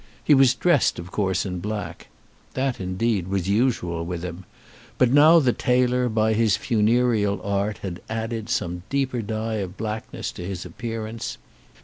[0.23, 2.07] He was dressed of course in black.
[2.55, 4.45] That, indeed, was usual with him,
[4.97, 10.31] but now the tailor by his funereal art had added some deeper dye of blackness
[10.31, 11.37] to his appearance.